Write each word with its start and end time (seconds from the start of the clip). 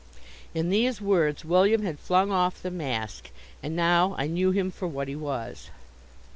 In 0.55 0.71
these 0.71 0.99
words 0.99 1.45
William 1.45 1.83
had 1.83 1.99
flung 1.99 2.31
off 2.31 2.59
the 2.63 2.71
mask, 2.71 3.29
and 3.61 3.75
now 3.75 4.15
I 4.17 4.25
knew 4.25 4.49
him 4.49 4.71
for 4.71 4.87
what 4.87 5.07
he 5.07 5.15
was. 5.15 5.69